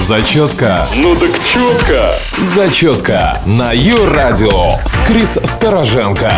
[0.00, 0.86] Зачетка.
[0.96, 2.14] Ну так четко.
[2.42, 6.32] Зачетка на Ю-радио с Крис Стороженко.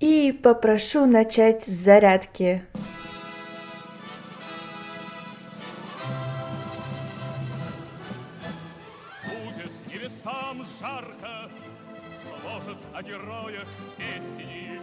[0.00, 2.62] И попрошу начать с зарядки.
[9.26, 11.50] Будет небесам жарко,
[12.22, 13.66] сложат о героях
[13.96, 14.78] песни.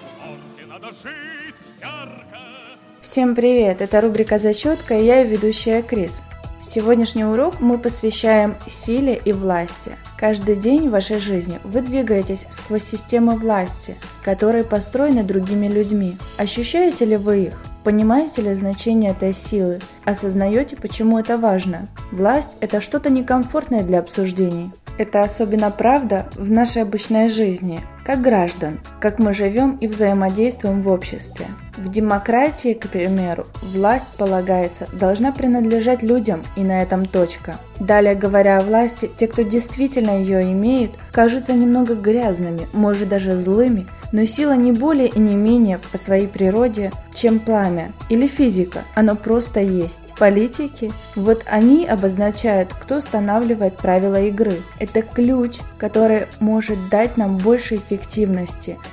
[0.00, 2.63] Вспомните, надо жить ярко.
[3.04, 3.82] Всем привет!
[3.82, 6.22] Это рубрика «Зачетка» и я ее ведущая Крис.
[6.62, 9.98] Сегодняшний урок мы посвящаем силе и власти.
[10.16, 16.16] Каждый день в вашей жизни вы двигаетесь сквозь системы власти, которые построены другими людьми.
[16.38, 17.62] Ощущаете ли вы их?
[17.84, 19.80] Понимаете ли значение этой силы?
[20.06, 21.88] Осознаете, почему это важно?
[22.10, 24.70] Власть– это что-то некомфортное для обсуждений.
[24.96, 30.88] Это особенно правда в нашей обычной жизни, как граждан, как мы живем и взаимодействуем в
[30.88, 31.46] обществе.
[31.76, 37.56] В демократии, к примеру, власть, полагается, должна принадлежать людям, и на этом точка.
[37.80, 43.86] Далее, говоря о власти, те, кто действительно ее имеет, кажутся немного грязными, может даже злыми,
[44.12, 49.16] но сила не более и не менее по своей природе, чем пламя или физика, оно
[49.16, 50.14] просто есть.
[50.16, 54.54] Политики, вот они обозначают, кто устанавливает правила игры.
[54.78, 57.93] Это ключ, который может дать нам больше эффективности,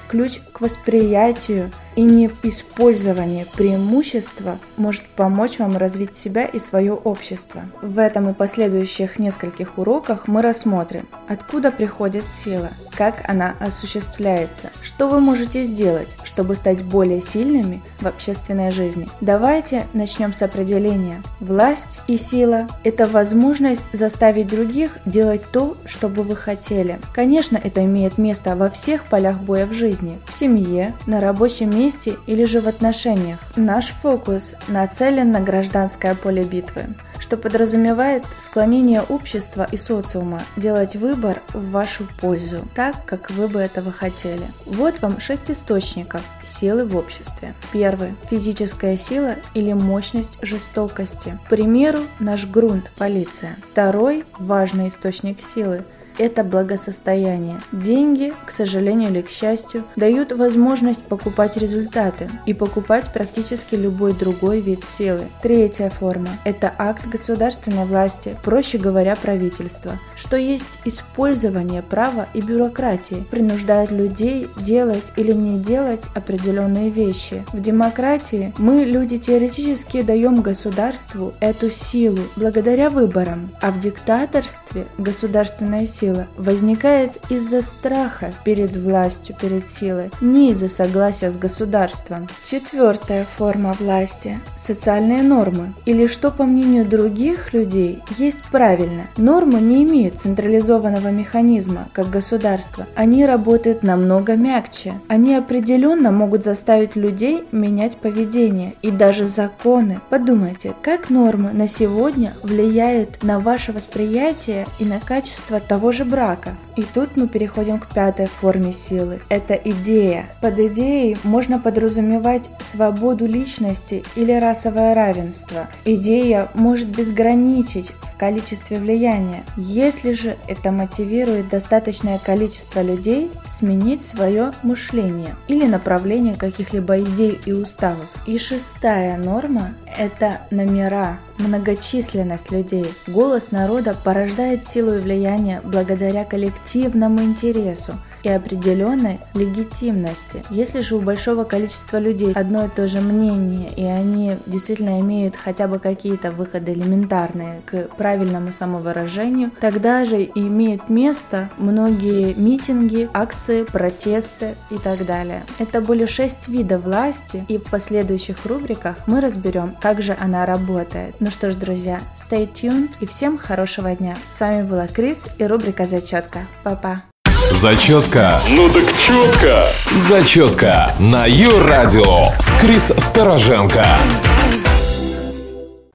[0.09, 7.63] ключ к восприятию и неиспользование преимущества может помочь вам развить себя и свое общество.
[7.81, 15.07] В этом и последующих нескольких уроках мы рассмотрим, откуда приходит сила, как она осуществляется, что
[15.07, 19.07] вы можете сделать, чтобы стать более сильными в общественной жизни.
[19.21, 21.21] Давайте начнем с определения.
[21.39, 26.99] Власть и сила– это возможность заставить других делать то, что бы вы хотели.
[27.13, 31.80] Конечно, это имеет место во всех полях боя в жизни, в семье, на рабочем месте,
[31.81, 33.39] месте или же в отношениях.
[33.55, 36.83] Наш фокус нацелен на гражданское поле битвы,
[37.19, 43.59] что подразумевает склонение общества и социума делать выбор в вашу пользу, так, как вы бы
[43.59, 44.47] этого хотели.
[44.65, 47.53] Вот вам шесть источников силы в обществе.
[47.71, 51.37] Первый– физическая сила или мощность жестокости.
[51.45, 53.57] К примеру, наш грунт– полиция.
[53.71, 55.83] Второй– важный источник силы–
[56.21, 57.59] это благосостояние.
[57.71, 64.59] Деньги, к сожалению или к счастью, дают возможность покупать результаты и покупать практически любой другой
[64.59, 65.21] вид силы.
[65.41, 73.25] Третья форма– это акт государственной власти, проще говоря, правительства, что есть использование права и бюрократии,
[73.31, 77.43] принуждает людей делать или не делать определенные вещи.
[77.51, 85.87] В демократии мы, люди, теоретически даем государству эту силу благодаря выборам, а в диктаторстве государственная
[85.87, 92.27] сила сила возникает из-за страха перед властью, перед силой, не из-за согласия с государством.
[92.43, 99.07] Четвертая форма власти– социальные нормы, или что, по мнению других людей, есть правильно.
[99.17, 102.85] Нормы не имеют централизованного механизма, как государство.
[102.95, 104.93] Они работают намного мягче.
[105.07, 109.99] Они определенно могут заставить людей менять поведение и даже законы.
[110.09, 116.55] Подумайте, как нормы на сегодня влияют на ваше восприятие и на качество того же брака.
[116.75, 119.21] И тут мы переходим к пятой форме силы.
[119.29, 120.29] Это идея.
[120.41, 125.67] Под идеей можно подразумевать свободу личности или расовое равенство.
[125.85, 135.35] Идея может безграничить количестве влияния, если же это мотивирует достаточное количество людей сменить свое мышление
[135.47, 138.05] или направление каких-либо идей и уставов.
[138.27, 142.85] И шестая норма– это номера многочисленность людей.
[143.07, 147.93] Голос народа порождает силу и влияние благодаря коллективному интересу–
[148.23, 150.43] и определенной легитимности.
[150.49, 155.35] Если же у большого количества людей одно и то же мнение, и они действительно имеют
[155.35, 163.63] хотя бы какие-то выходы элементарные к правильному самовыражению, тогда же имеют место многие митинги, акции,
[163.63, 165.43] протесты и так далее.
[165.59, 171.15] Это были шесть видов власти, и в последующих рубриках мы разберем, как же она работает.
[171.19, 174.15] Ну что ж, друзья, stay tuned и всем хорошего дня.
[174.33, 176.47] С вами была Крис и рубрика «Зачетка».
[176.63, 177.03] Папа.
[177.53, 178.39] Зачетка.
[178.49, 179.73] Ну так четко.
[179.95, 183.85] Зачетка на Ю-радио с Крис Стороженко.